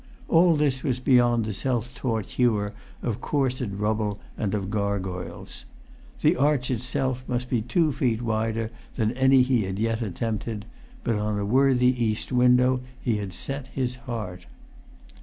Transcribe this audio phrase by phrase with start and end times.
[0.27, 5.65] All this was beyond the self taught hewer of coursed rubble and of gargoyles;
[6.21, 10.65] the arch itself must be two feet wider than any he had yet attempted;
[11.03, 14.47] but on a worthy east window he had set his heart.